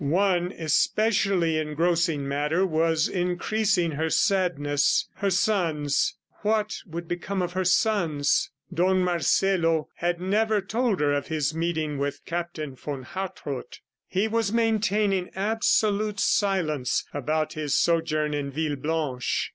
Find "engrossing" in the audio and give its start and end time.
1.59-2.27